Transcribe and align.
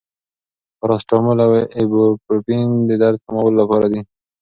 پاراسټامول 0.79 1.37
او 1.45 1.51
ایبوپروفین 1.77 2.67
د 2.89 2.91
درد 3.01 3.17
کمولو 3.25 3.57
لپاره 3.61 3.87
دي. 3.91 4.01